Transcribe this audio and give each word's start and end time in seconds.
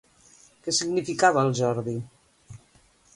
Què 0.67 0.73
significava 0.77 1.43
el 1.49 1.53
Jordi? 1.59 1.95